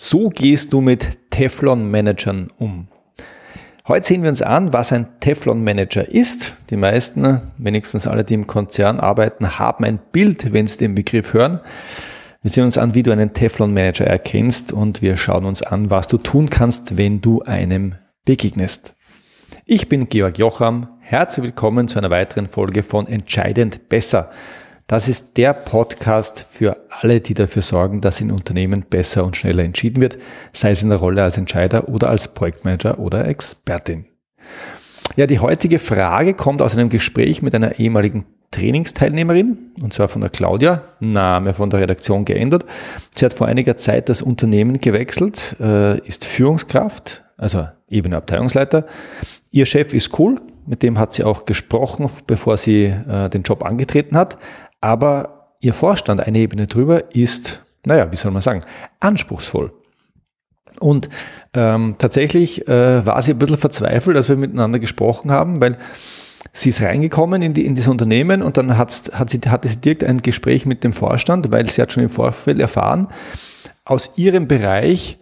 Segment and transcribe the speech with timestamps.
[0.00, 2.86] So gehst du mit Teflon-Managern um.
[3.88, 6.54] Heute sehen wir uns an, was ein Teflon-Manager ist.
[6.70, 11.34] Die meisten, wenigstens alle, die im Konzern arbeiten, haben ein Bild, wenn sie den Begriff
[11.34, 11.58] hören.
[12.42, 16.06] Wir sehen uns an, wie du einen Teflon-Manager erkennst und wir schauen uns an, was
[16.06, 18.94] du tun kannst, wenn du einem begegnest.
[19.66, 20.90] Ich bin Georg Jocham.
[21.00, 24.30] Herzlich willkommen zu einer weiteren Folge von Entscheidend Besser.
[24.90, 29.62] Das ist der Podcast für alle, die dafür sorgen, dass in Unternehmen besser und schneller
[29.62, 30.16] entschieden wird,
[30.54, 34.06] sei es in der Rolle als Entscheider oder als Projektmanager oder Expertin.
[35.14, 40.22] Ja, die heutige Frage kommt aus einem Gespräch mit einer ehemaligen Trainingsteilnehmerin, und zwar von
[40.22, 42.64] der Claudia, Name von der Redaktion geändert.
[43.14, 48.86] Sie hat vor einiger Zeit das Unternehmen gewechselt, äh, ist Führungskraft, also Ebene Abteilungsleiter.
[49.50, 53.64] Ihr Chef ist cool, mit dem hat sie auch gesprochen, bevor sie äh, den Job
[53.64, 54.38] angetreten hat.
[54.80, 58.62] Aber ihr Vorstand, eine Ebene drüber, ist, naja, wie soll man sagen,
[59.00, 59.72] anspruchsvoll.
[60.80, 61.08] Und
[61.54, 65.76] ähm, tatsächlich äh, war sie ein bisschen verzweifelt, als wir miteinander gesprochen haben, weil
[66.52, 69.78] sie ist reingekommen in, die, in dieses Unternehmen und dann hat, hat sie, hatte sie
[69.78, 73.08] direkt ein Gespräch mit dem Vorstand, weil sie hat schon im Vorfeld erfahren,
[73.84, 75.18] aus ihrem Bereich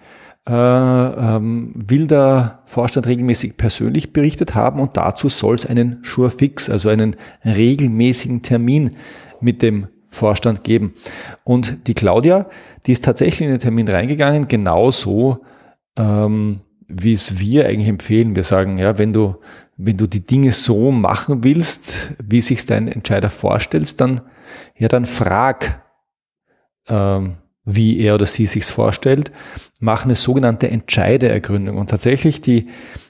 [0.49, 6.71] äh, ähm, will der Vorstand regelmäßig persönlich berichtet haben und dazu soll es einen Surefix,
[6.71, 8.97] also einen regelmäßigen Termin
[9.41, 10.95] mit dem Vorstand geben.
[11.45, 12.47] Und die Claudia,
[12.87, 15.45] die ist tatsächlich in den Termin reingegangen, genauso
[15.97, 18.37] ähm, wie es wir eigentlich empfehlen.
[18.37, 19.37] Wir sagen, ja, wenn du,
[19.77, 24.21] wenn du die Dinge so machen willst, wie sich dein Entscheider vorstellt, dann,
[24.77, 25.83] ja, dann frag,
[26.89, 29.33] ähm, wie er oder sie sich's vorstellt,
[29.81, 31.77] mach eine sogenannte Entscheiderergründung.
[31.77, 32.69] Und tatsächlich, die,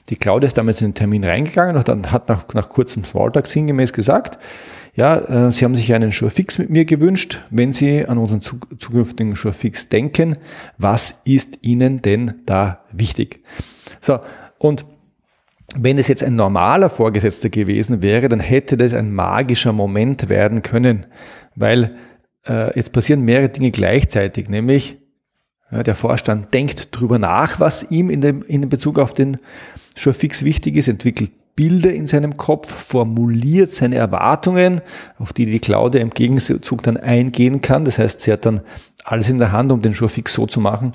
[0.09, 3.93] die Claudia ist damals in den Termin reingegangen und hat nach, nach kurzem Smalltalk sinngemäß
[3.93, 4.39] gesagt,
[4.97, 7.45] ja, äh, Sie haben sich einen Surefix mit mir gewünscht.
[7.51, 10.37] Wenn Sie an unseren zukünftigen Surefix denken,
[10.77, 13.43] was ist Ihnen denn da wichtig?
[14.01, 14.19] So,
[14.57, 14.85] und
[15.75, 20.63] wenn es jetzt ein normaler Vorgesetzter gewesen wäre, dann hätte das ein magischer Moment werden
[20.63, 21.05] können,
[21.55, 21.95] weil
[22.47, 24.97] äh, jetzt passieren mehrere Dinge gleichzeitig, nämlich
[25.71, 29.37] ja, der Vorstand denkt drüber nach, was ihm in dem, in Bezug auf den
[29.95, 34.79] Surefix wichtig ist, entwickelt Bilder in seinem Kopf, formuliert seine Erwartungen,
[35.17, 37.83] auf die die Claudia im Gegenzug dann eingehen kann.
[37.83, 38.61] Das heißt, sie hat dann
[39.03, 40.93] alles in der Hand, um den Showfix so zu machen,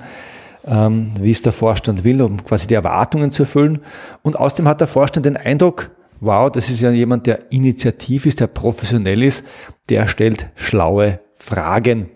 [0.65, 3.81] ähm, wie es der Vorstand will, um quasi die Erwartungen zu erfüllen.
[4.23, 5.91] Und außerdem hat der Vorstand den Eindruck,
[6.21, 9.45] wow, das ist ja jemand, der initiativ ist, der professionell ist,
[9.89, 12.09] der stellt schlaue Fragen.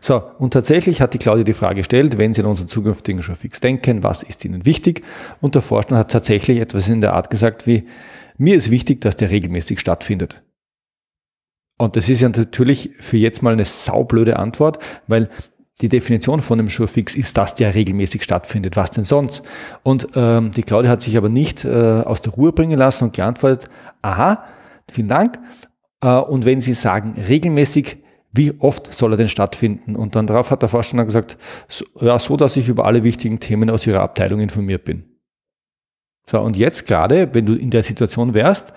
[0.00, 3.60] So, und tatsächlich hat die Claudia die Frage gestellt, wenn Sie an unseren zukünftigen Showfix
[3.60, 5.02] denken, was ist Ihnen wichtig?
[5.40, 7.86] Und der Vorstand hat tatsächlich etwas in der Art gesagt wie,
[8.38, 10.42] mir ist wichtig, dass der regelmäßig stattfindet.
[11.78, 15.28] Und das ist ja natürlich für jetzt mal eine saublöde Antwort, weil
[15.80, 18.76] die Definition von einem Showfix ist, dass der regelmäßig stattfindet.
[18.76, 19.42] Was denn sonst?
[19.82, 23.16] Und ähm, die Claudia hat sich aber nicht äh, aus der Ruhe bringen lassen und
[23.16, 23.68] geantwortet,
[24.00, 24.44] aha,
[24.90, 25.40] vielen Dank.
[26.00, 28.01] Äh, und wenn Sie sagen regelmäßig,
[28.32, 29.94] wie oft soll er denn stattfinden?
[29.94, 31.36] Und dann darauf hat der Vorstand gesagt,
[31.68, 35.04] so, ja, so, dass ich über alle wichtigen Themen aus Ihrer Abteilung informiert bin.
[36.26, 38.72] So, und jetzt gerade, wenn du in der Situation wärst,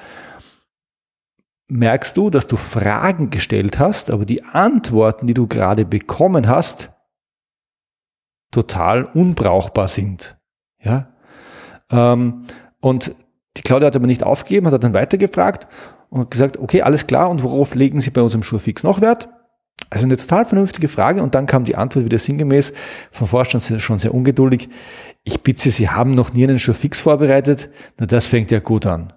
[1.67, 6.91] merkst du, dass du Fragen gestellt hast, aber die Antworten, die du gerade bekommen hast,
[8.51, 10.37] total unbrauchbar sind.
[10.83, 11.13] Ja?
[11.89, 12.45] Ähm,
[12.81, 13.15] und
[13.57, 15.67] die Claudia hat aber nicht aufgegeben, hat dann weitergefragt
[16.09, 19.29] und gesagt, okay, alles klar, und worauf legen Sie bei unserem Schurfix noch Wert?
[19.89, 22.73] Also eine total vernünftige Frage und dann kam die Antwort wieder sinngemäß
[23.11, 24.69] vom Vorstand schon sehr ungeduldig.
[25.23, 27.69] Ich bitte Sie, Sie haben noch nie einen Show fix vorbereitet.
[27.97, 29.13] Na, das fängt ja gut an.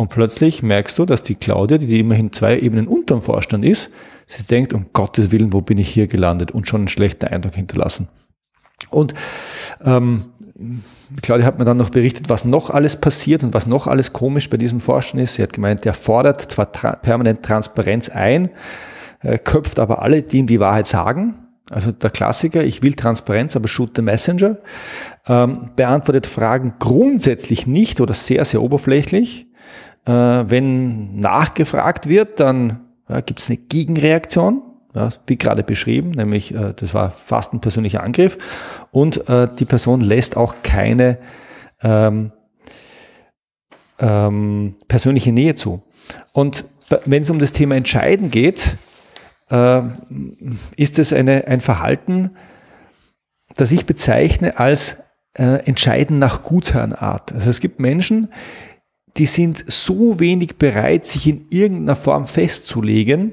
[0.00, 3.92] Und plötzlich merkst du, dass die Claudia, die immerhin zwei Ebenen unter dem Vorstand ist,
[4.26, 7.54] sie denkt, um Gottes Willen, wo bin ich hier gelandet und schon einen schlechten Eindruck
[7.54, 8.08] hinterlassen.
[8.88, 9.12] Und
[9.84, 10.30] ähm,
[11.20, 14.48] Claudia hat mir dann noch berichtet, was noch alles passiert und was noch alles komisch
[14.48, 15.34] bei diesem Vorstand ist.
[15.34, 18.48] Sie hat gemeint, der fordert zwar tra permanent Transparenz ein,
[19.22, 21.34] äh, köpft aber alle, die ihm die Wahrheit sagen.
[21.70, 24.58] Also der Klassiker, ich will Transparenz, aber shoot the messenger.
[25.26, 29.46] Ähm, beantwortet Fragen grundsätzlich nicht oder sehr, sehr oberflächlich.
[30.04, 34.62] Äh, wenn nachgefragt wird, dann ja, gibt es eine Gegenreaktion,
[34.94, 38.38] ja, wie gerade beschrieben, nämlich äh, das war fast ein persönlicher Angriff.
[38.90, 41.18] Und äh, die Person lässt auch keine
[41.82, 42.32] ähm,
[44.00, 45.82] ähm, persönliche Nähe zu.
[46.32, 46.64] Und
[47.04, 48.76] wenn es um das Thema Entscheiden geht,
[49.50, 49.82] äh,
[50.76, 52.30] ist es eine, ein Verhalten,
[53.56, 55.02] das ich bezeichne als
[55.34, 57.32] äh, Entscheiden nach Gutsherrenart.
[57.32, 58.28] Also es gibt Menschen,
[59.16, 63.32] die sind so wenig bereit, sich in irgendeiner Form festzulegen,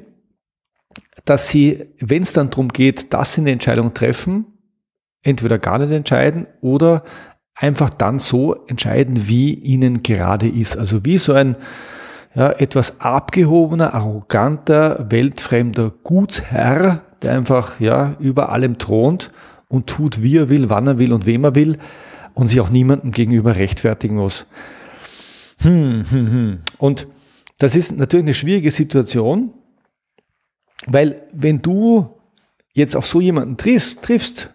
[1.25, 4.45] dass sie, wenn es dann darum geht, dass sie eine Entscheidung treffen,
[5.23, 7.03] entweder gar nicht entscheiden oder
[7.53, 10.77] einfach dann so entscheiden, wie ihnen gerade ist.
[10.77, 11.57] Also wie so ein
[12.37, 19.31] ja, etwas abgehobener, arroganter, weltfremder Gutsherr, der einfach ja über allem thront
[19.67, 21.77] und tut, wie er will, wann er will und wem er will
[22.35, 24.45] und sich auch niemandem gegenüber rechtfertigen muss.
[25.61, 26.59] Hm, hm, hm.
[26.77, 27.07] Und
[27.57, 29.51] das ist natürlich eine schwierige Situation,
[30.85, 32.19] weil wenn du
[32.73, 34.53] jetzt auf so jemanden triffst, triffst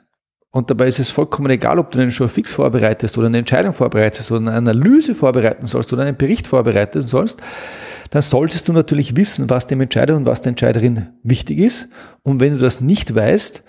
[0.52, 3.72] und dabei ist es vollkommen egal, ob du einen Show fix vorbereitest oder eine Entscheidung
[3.72, 7.40] vorbereitest oder eine Analyse vorbereiten sollst oder einen Bericht vorbereiten sollst,
[8.10, 11.88] dann solltest du natürlich wissen, was dem Entscheider und was der Entscheiderin wichtig ist.
[12.22, 13.64] Und wenn du das nicht weißt,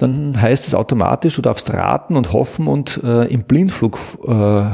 [0.00, 4.64] dann heißt es automatisch, du darfst raten und hoffen und äh, im Blindflug äh,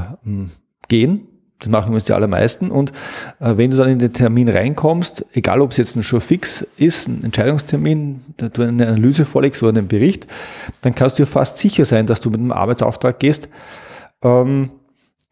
[0.89, 1.29] gehen
[1.59, 2.71] das machen uns die allermeisten.
[2.71, 2.93] Und
[3.41, 7.09] äh, wenn du dann in den Termin reinkommst, egal ob es jetzt ein fix ist,
[7.09, 10.27] ein Entscheidungstermin, du eine Analyse vorlegst oder einen Bericht,
[10.83, 13.49] dann kannst du dir fast sicher sein, dass du mit einem Arbeitsauftrag gehst,
[14.23, 14.71] ähm,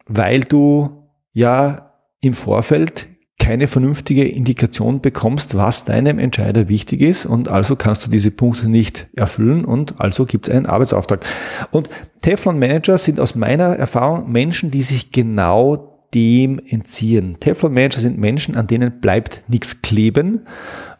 [0.07, 1.91] weil du ja
[2.21, 3.07] im Vorfeld
[3.37, 8.69] keine vernünftige Indikation bekommst, was deinem Entscheider wichtig ist und also kannst du diese Punkte
[8.69, 11.23] nicht erfüllen und also gibt es einen Arbeitsauftrag.
[11.69, 11.89] Und
[12.21, 17.37] Teflon Manager sind aus meiner Erfahrung Menschen, die sich genau dem entziehen.
[17.39, 20.47] Teflon-Manager sind Menschen, an denen bleibt nichts kleben.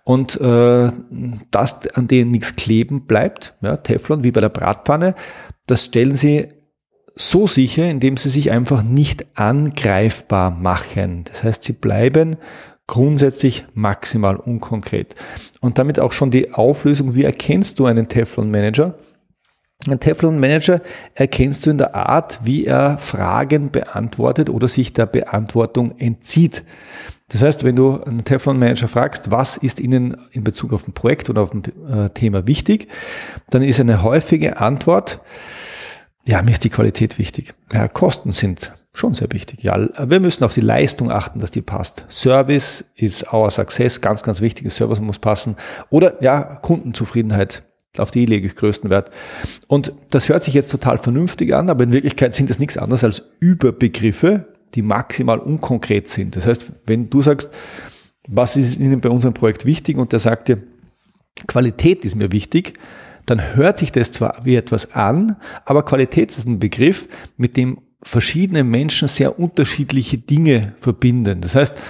[0.04, 0.92] Und äh,
[1.50, 5.16] das, an denen nichts kleben bleibt, ja, Teflon wie bei der Bratpfanne,
[5.66, 6.50] das stellen sie
[7.16, 11.24] so sicher, indem sie sich einfach nicht angreifbar machen.
[11.24, 12.36] Das heißt, sie bleiben
[12.88, 15.16] grundsätzlich maximal unkonkret.
[15.60, 18.96] Und damit auch schon die Auflösung, wie erkennst du einen Teflon-Manager?
[19.88, 20.82] Ein Teflon-Manager
[21.14, 26.64] erkennst du in der Art, wie er Fragen beantwortet oder sich der Beantwortung entzieht.
[27.30, 31.30] Das heißt, wenn du einen Teflon-Manager fragst, was ist Ihnen in Bezug auf ein Projekt
[31.30, 32.88] oder auf ein äh, Thema wichtig,
[33.50, 35.22] dann ist eine häufige Antwort,
[36.28, 37.54] ja, mir ist die Qualität wichtig.
[37.72, 39.62] Ja, Kosten sind schon sehr wichtig.
[39.64, 39.78] Ja,
[40.10, 42.06] wir müssen auf die Leistung achten, dass die passt.
[42.10, 44.72] Service ist our success, ganz, ganz wichtig.
[44.72, 45.56] Service muss passen.
[45.90, 47.64] Oder ja, Kundenzufriedenheit
[48.00, 49.12] auf die lege ich größten Wert.
[49.68, 53.04] Und das hört sich jetzt total vernünftig an, aber in Wirklichkeit sind das nichts anderes
[53.04, 54.46] als Überbegriffe,
[54.76, 56.36] die maximal unkonkret sind.
[56.36, 57.50] Das heißt, wenn du sagst,
[58.28, 60.64] was ist Ihnen bei unserem Projekt wichtig und der sagt dir,
[61.48, 62.74] Qualität ist mir wichtig,
[63.26, 67.08] dann hört sich das zwar wie etwas an, aber Qualität ist ein Begriff,
[67.38, 71.42] mit dem verschiedene Menschen sehr unterschiedliche Dinge verbinden.
[71.42, 71.82] Das heißt,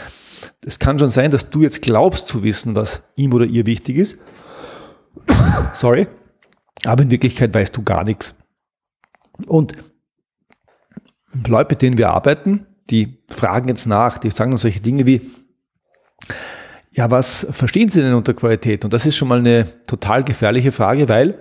[0.66, 3.98] es kann schon sein, dass du jetzt glaubst zu wissen, was ihm oder ihr wichtig
[3.98, 4.18] ist,
[5.74, 6.08] Sorry.
[6.84, 8.36] Aber in Wirklichkeit weißt du gar nichts.
[9.48, 9.74] Und
[11.48, 15.22] Leute, mit denen wir arbeiten, die fragen jetzt nach, die sagen uns solche Dinge wie,
[16.92, 18.86] ja, was verstehen Sie denn unter Qualität?
[18.86, 21.38] Und das ist schon mal eine total gefährliche Frage, weil,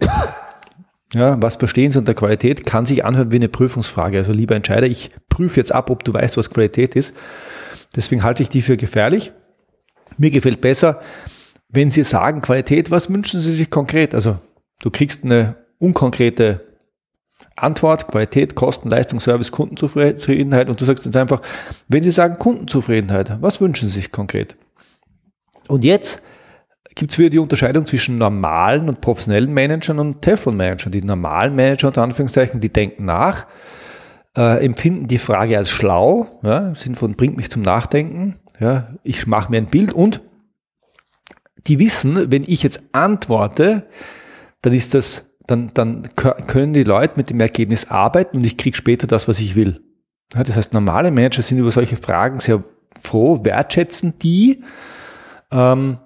[1.14, 4.18] ja, was verstehen Sie unter Qualität, kann sich anhören wie eine Prüfungsfrage.
[4.18, 7.14] Also lieber Entscheider, ich prüfe jetzt ab, ob du weißt, was Qualität ist.
[7.96, 9.32] Deswegen halte ich die für gefährlich.
[10.18, 11.00] Mir gefällt besser,
[11.72, 14.14] wenn Sie sagen Qualität, was wünschen Sie sich konkret?
[14.14, 14.38] Also
[14.82, 16.60] du kriegst eine unkonkrete
[17.56, 21.40] Antwort, Qualität, Kosten, Leistung, Service, Kundenzufriedenheit und du sagst jetzt einfach,
[21.88, 24.56] wenn Sie sagen Kundenzufriedenheit, was wünschen Sie sich konkret?
[25.68, 26.22] Und jetzt
[26.94, 30.92] gibt es wieder die Unterscheidung zwischen normalen und professionellen Managern und Teflon-Managern.
[30.92, 33.46] Die normalen Manager unter Anführungszeichen, die denken nach,
[34.36, 38.88] äh, empfinden die Frage als schlau, ja, im Sinne von bringt mich zum Nachdenken, ja,
[39.02, 40.20] ich mache mir ein Bild und
[41.66, 43.86] die wissen, wenn ich jetzt antworte,
[44.62, 48.76] dann ist das, dann, dann können die Leute mit dem Ergebnis arbeiten und ich kriege
[48.76, 49.80] später das, was ich will.
[50.30, 52.64] Das heißt, normale Manager sind über solche Fragen sehr
[53.02, 54.62] froh, wertschätzen die
[55.50, 55.98] ähm,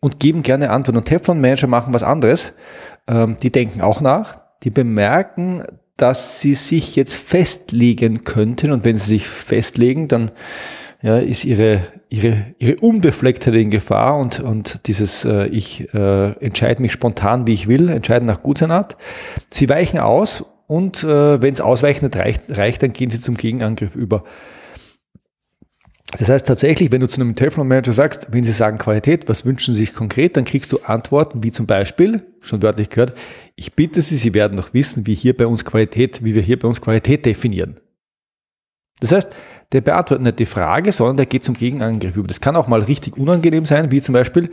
[0.00, 0.98] und geben gerne Antworten.
[0.98, 2.54] Und Teflon-Manager machen was anderes.
[3.06, 5.64] Ähm, die denken auch nach, die bemerken,
[5.96, 10.30] dass sie sich jetzt festlegen könnten und wenn sie sich festlegen, dann
[11.02, 16.82] ja, ist ihre, ihre, ihre Unbeflecktheit in Gefahr und, und dieses äh, Ich äh, entscheide
[16.82, 18.96] mich spontan, wie ich will, entscheiden nach Gutsein-Art.
[19.48, 23.94] Sie weichen aus und äh, wenn es ausweichend reicht, reicht, dann gehen sie zum Gegenangriff
[23.94, 24.24] über.
[26.16, 29.74] Das heißt tatsächlich, wenn du zu einem Teflon-Manager sagst, wenn sie sagen Qualität, was wünschen
[29.74, 33.12] sie sich konkret, dann kriegst du Antworten wie zum Beispiel, schon wörtlich gehört,
[33.56, 36.58] ich bitte Sie, Sie werden doch wissen, wie hier bei uns Qualität, wie wir hier
[36.58, 37.78] bei uns Qualität definieren.
[39.00, 39.28] Das heißt,
[39.72, 42.28] der beantwortet nicht die Frage, sondern der geht zum Gegenangriff über.
[42.28, 44.50] Das kann auch mal richtig unangenehm sein, wie zum Beispiel,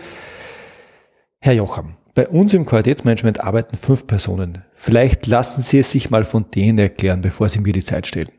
[1.39, 4.63] Herr Jocham, bei uns im Qualitätsmanagement arbeiten fünf Personen.
[4.73, 8.31] Vielleicht lassen Sie es sich mal von denen erklären, bevor Sie mir die Zeit stellen.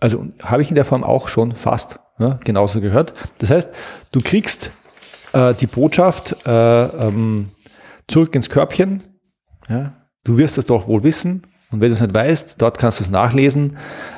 [0.00, 3.14] Also habe ich in der Form auch schon fast ja, genauso gehört.
[3.38, 3.74] Das heißt,
[4.12, 4.70] du kriegst
[5.32, 7.50] äh, die Botschaft äh, ähm,
[8.06, 9.02] zurück ins Körbchen.
[9.68, 11.46] Ja, Du wirst das doch wohl wissen.
[11.70, 13.76] Und wenn du es nicht weißt, dort kannst du es nachlesen.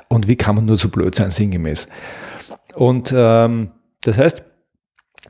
[0.08, 1.88] Und wie kann man nur so blöd sein, sinngemäß?
[2.74, 3.70] Und ähm,
[4.02, 4.44] das heißt,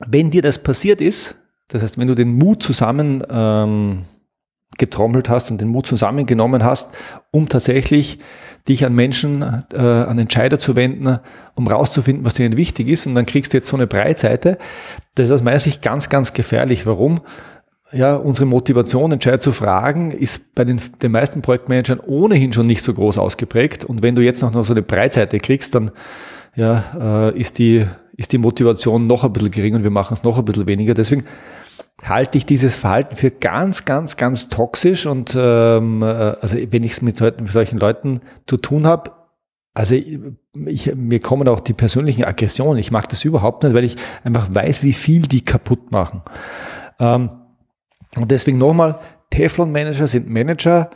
[0.07, 1.35] wenn dir das passiert ist,
[1.67, 4.05] das heißt, wenn du den Mut zusammen ähm,
[4.77, 6.93] getrommelt hast und den Mut zusammengenommen hast,
[7.31, 8.19] um tatsächlich
[8.67, 11.19] dich an Menschen, äh, an Entscheider zu wenden,
[11.55, 14.57] um rauszufinden, was dir wichtig ist, und dann kriegst du jetzt so eine Breitseite,
[15.15, 16.85] das ist aus meiner Sicht ganz, ganz gefährlich.
[16.85, 17.21] Warum?
[17.93, 22.83] Ja, unsere Motivation, Entscheider zu fragen, ist bei den, den meisten Projektmanagern ohnehin schon nicht
[22.83, 23.83] so groß ausgeprägt.
[23.83, 25.91] Und wenn du jetzt noch so eine Breitseite kriegst, dann
[26.55, 30.23] ja, äh, ist, die, ist die Motivation noch ein bisschen gering und wir machen es
[30.23, 30.93] noch ein bisschen weniger.
[30.93, 31.25] Deswegen
[32.01, 35.05] halte ich dieses Verhalten für ganz, ganz, ganz toxisch.
[35.05, 39.11] Und ähm, äh, also wenn ich es mit, mit solchen Leuten zu tun habe,
[39.73, 42.79] also ich, mir kommen auch die persönlichen Aggressionen.
[42.79, 46.23] Ich mag das überhaupt nicht, weil ich einfach weiß, wie viel die kaputt machen.
[46.99, 47.29] Ähm,
[48.17, 48.99] und deswegen nochmal,
[49.29, 50.89] Teflon-Manager sind Manager,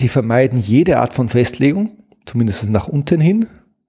[0.00, 3.46] die vermeiden jede Art von Festlegung, zumindest nach unten hin.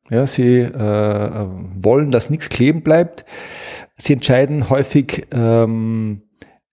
[0.10, 3.26] Ja, sie äh, wollen, dass nichts kleben bleibt.
[3.96, 6.22] Sie entscheiden häufig ähm,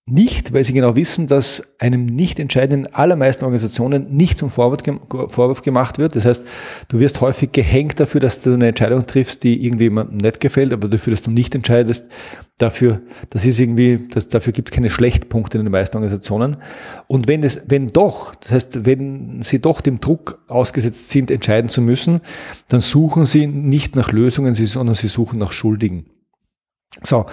[0.04, 5.98] nicht, weil sie genau wissen, dass einem nicht entscheidenden allermeisten Organisationen nicht zum Vorwurf gemacht
[5.98, 6.16] wird.
[6.16, 6.44] Das heißt,
[6.88, 10.72] du wirst häufig gehängt dafür, dass du eine Entscheidung triffst, die irgendwie jemandem nicht gefällt,
[10.72, 12.08] aber dafür, dass du nicht entscheidest,
[12.58, 16.56] dafür, das ist irgendwie, das, dafür gibt es keine Schlechtpunkte in den meisten Organisationen.
[17.06, 21.68] Und wenn es, wenn doch, das heißt, wenn sie doch dem Druck ausgesetzt sind, entscheiden
[21.68, 22.20] zu müssen,
[22.68, 26.06] dann suchen sie nicht nach Lösungen, sondern sie suchen nach Schuldigen.
[27.02, 27.26] So,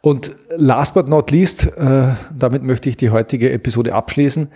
[0.00, 4.48] und last but not least, äh, damit möchte ich die heutige Episode abschließen.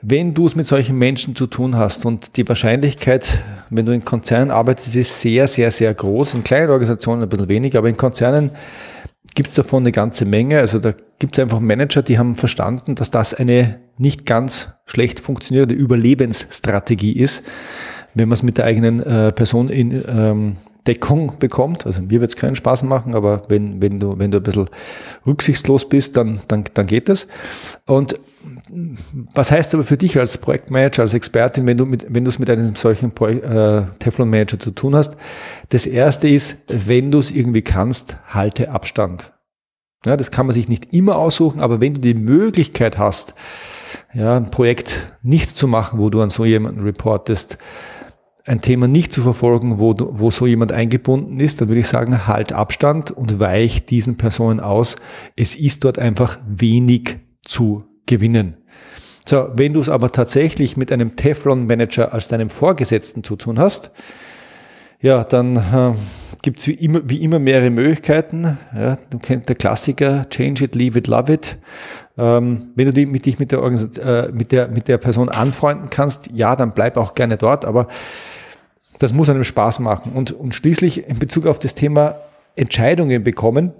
[0.00, 4.04] Wenn du es mit solchen Menschen zu tun hast und die Wahrscheinlichkeit, wenn du in
[4.04, 6.34] Konzernen arbeitest, ist sehr, sehr, sehr groß.
[6.34, 8.50] In kleinen Organisationen ein bisschen weniger, aber in Konzernen
[9.34, 10.58] gibt es davon eine ganze Menge.
[10.58, 15.20] Also da gibt es einfach Manager, die haben verstanden, dass das eine nicht ganz schlecht
[15.20, 17.46] funktionierende Überlebensstrategie ist,
[18.14, 21.86] wenn man es mit der eigenen äh, Person in ähm, Deckung bekommt.
[21.86, 24.68] Also mir wird es keinen Spaß machen, aber wenn, wenn, du, wenn du ein bisschen
[25.26, 27.26] rücksichtslos bist, dann, dann, dann geht das.
[27.86, 28.18] Und
[29.34, 32.38] was heißt aber für dich als Projektmanager, als Expertin, wenn du mit, wenn du es
[32.38, 35.16] mit einem solchen Projekt, äh, Teflon Manager zu tun hast?
[35.70, 39.32] Das erste ist, wenn du es irgendwie kannst, halte Abstand.
[40.04, 43.34] Ja, das kann man sich nicht immer aussuchen, aber wenn du die Möglichkeit hast,
[44.12, 47.58] ja, ein Projekt nicht zu machen, wo du an so jemanden reportest,
[48.44, 52.26] ein Thema nicht zu verfolgen, wo, wo so jemand eingebunden ist, dann würde ich sagen,
[52.26, 54.96] halt Abstand und weich diesen Personen aus.
[55.34, 58.58] Es ist dort einfach wenig zu gewinnen.
[59.26, 63.90] So, wenn du es aber tatsächlich mit einem Teflon-Manager als deinem Vorgesetzten zu tun hast,
[65.00, 65.94] ja, dann äh,
[66.42, 68.58] gibt es wie immer, wie immer mehrere Möglichkeiten.
[68.74, 71.58] Ja, du kennst der Klassiker, change it, leave it, love it.
[72.18, 75.88] Ähm, wenn du die, mit dich mit der, äh, mit, der, mit der Person anfreunden
[75.88, 77.88] kannst, ja, dann bleib auch gerne dort, aber
[78.98, 80.12] das muss einem Spaß machen.
[80.12, 82.16] Und, und schließlich in Bezug auf das Thema
[82.56, 83.72] Entscheidungen bekommen,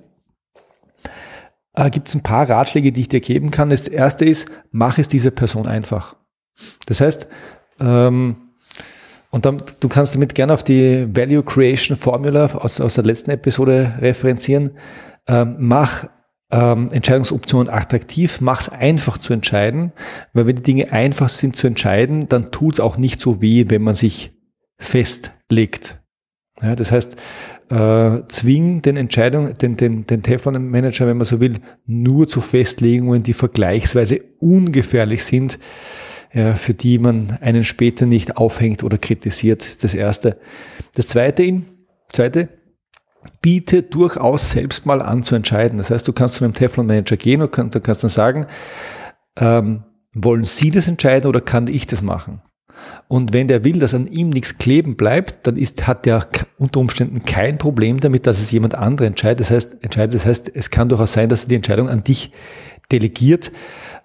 [1.74, 3.68] äh, gibt es ein paar Ratschläge, die ich dir geben kann.
[3.70, 6.16] Das erste ist, mach es dieser Person einfach.
[6.86, 7.28] Das heißt,
[7.80, 8.36] ähm,
[9.30, 13.32] und dann, du kannst damit gerne auf die Value Creation Formula aus, aus der letzten
[13.32, 14.70] Episode referenzieren.
[15.26, 16.06] Ähm, mach
[16.52, 19.92] ähm, Entscheidungsoptionen attraktiv, mach es einfach zu entscheiden,
[20.34, 23.64] weil wenn die Dinge einfach sind zu entscheiden, dann tut es auch nicht so weh,
[23.68, 24.33] wenn man sich
[24.84, 26.00] festlegt.
[26.62, 27.16] Ja, das heißt,
[27.70, 31.54] äh, zwing den Entscheidung, den, den, den Teflon-Manager, wenn man so will,
[31.86, 35.58] nur zu Festlegungen, die vergleichsweise ungefährlich sind,
[36.32, 40.38] ja, für die man einen später nicht aufhängt oder kritisiert, das erste.
[40.94, 41.64] Das zweite, in,
[42.08, 42.48] zweite,
[43.40, 45.78] biete durchaus selbst mal an zu entscheiden.
[45.78, 48.46] Das heißt, du kannst zu einem Teflon-Manager gehen und kann, du kannst dann sagen,
[49.36, 52.42] ähm, wollen Sie das entscheiden oder kann ich das machen?
[53.08, 56.26] Und wenn der will, dass an ihm nichts kleben bleibt, dann ist, hat der
[56.58, 59.40] unter Umständen kein Problem damit, dass es jemand andere entscheidet.
[59.40, 60.14] Das heißt, entscheidet.
[60.14, 62.32] Das heißt, es kann durchaus sein, dass er die Entscheidung an dich
[62.90, 63.52] delegiert.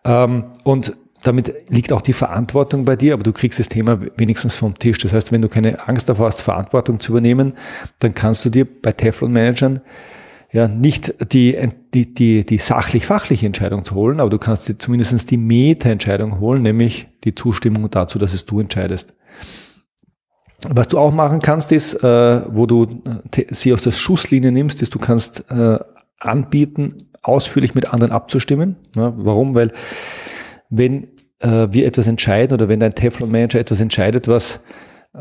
[0.04, 4.56] Ähm, und damit liegt auch die Verantwortung bei dir, aber du kriegst das Thema wenigstens
[4.56, 5.00] vom Tisch.
[5.00, 7.54] Das heißt, wenn du keine Angst davor hast, Verantwortung zu übernehmen,
[8.00, 9.82] dann kannst du dir bei Teflon-Managern
[10.52, 15.30] ja nicht die, die, die, die sachlich-fachliche Entscheidung zu holen, aber du kannst dir zumindest
[15.30, 19.14] die Meta-Entscheidung holen, nämlich die Zustimmung dazu, dass es du entscheidest.
[20.68, 23.02] Was du auch machen kannst, ist, äh, wo du
[23.36, 25.80] äh, sie aus der Schusslinie nimmst, ist, du kannst äh,
[26.20, 28.76] anbieten, ausführlich mit anderen abzustimmen.
[28.96, 29.56] Ja, warum?
[29.56, 29.72] Weil
[30.70, 31.08] wenn
[31.40, 34.64] äh, wir etwas entscheiden oder wenn dein Teflon-Manager etwas entscheidet, was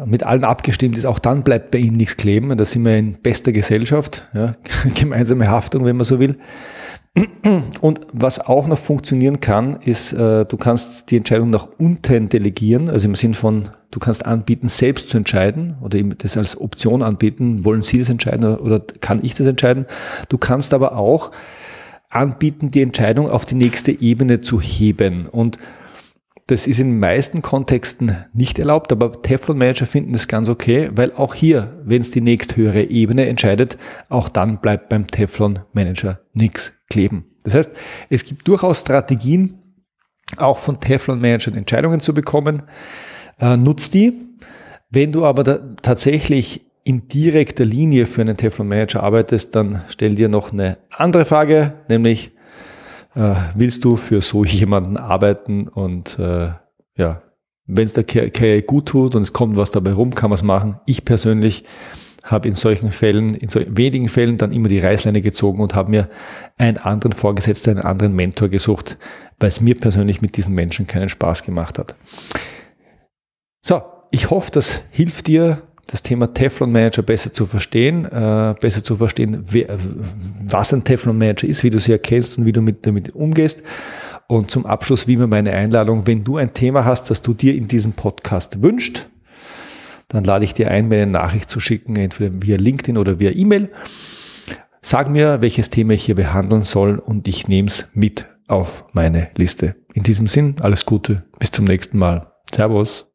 [0.04, 2.56] mit allen abgestimmt ist, auch dann bleibt bei ihm nichts kleben.
[2.56, 4.54] Da sind wir in bester Gesellschaft, ja,
[4.94, 6.36] gemeinsame Haftung, wenn man so will.
[7.80, 12.88] Und was auch noch funktionieren kann, ist, äh, du kannst die Entscheidung nach unten delegieren,
[12.90, 17.02] also im Sinn von, du kannst anbieten, selbst zu entscheiden oder eben das als Option
[17.02, 19.86] anbieten, wollen Sie das entscheiden oder kann ich das entscheiden.
[20.28, 21.32] Du kannst aber auch
[22.08, 25.26] anbieten, die Entscheidung auf die nächste Ebene zu heben.
[25.26, 25.58] Und
[26.48, 31.12] das ist in den meisten Kontexten nicht erlaubt, aber Teflon-Manager finden das ganz okay, weil
[31.12, 33.76] auch hier, wenn es die nächsthöhere Ebene entscheidet,
[34.08, 37.26] auch dann bleibt beim Teflon-Manager nichts kleben.
[37.44, 37.70] Das heißt,
[38.08, 39.58] es gibt durchaus Strategien,
[40.38, 42.62] auch von Teflon-Managern Entscheidungen zu bekommen.
[43.38, 44.14] Äh, nutzt die.
[44.88, 50.52] Wenn du aber tatsächlich in direkter Linie für einen Teflon-Manager arbeitest, dann stell dir noch
[50.52, 52.32] eine andere Frage, nämlich
[53.14, 56.50] äh, willst du für so jemanden arbeiten und äh,
[56.96, 57.22] ja,
[57.66, 60.42] wenn es der Karriere gut tut und es kommt was dabei rum, kann man es
[60.42, 60.80] machen.
[60.86, 61.64] Ich persönlich
[62.24, 65.90] habe in solchen Fällen, in so wenigen Fällen dann immer die Reißleine gezogen und habe
[65.90, 66.08] mir
[66.56, 68.98] einen anderen Vorgesetzten, einen anderen Mentor gesucht,
[69.38, 71.94] weil es mir persönlich mit diesen Menschen keinen Spaß gemacht hat.
[73.64, 78.84] So, ich hoffe, das hilft dir, das Thema Teflon Manager besser zu verstehen, äh, besser
[78.84, 79.76] zu verstehen, wer,
[80.46, 83.62] was ein Teflon Manager ist, wie du sie erkennst und wie du mit, damit umgehst.
[84.26, 87.54] Und zum Abschluss wie immer meine Einladung, wenn du ein Thema hast, das du dir
[87.54, 89.06] in diesem Podcast wünscht,
[90.08, 93.30] dann lade ich dir ein, mir eine Nachricht zu schicken, entweder via LinkedIn oder via
[93.30, 93.70] E-Mail.
[94.82, 99.28] Sag mir, welches Thema ich hier behandeln soll und ich nehme es mit auf meine
[99.36, 99.76] Liste.
[99.94, 102.32] In diesem Sinn, alles Gute, bis zum nächsten Mal.
[102.54, 103.08] Servus.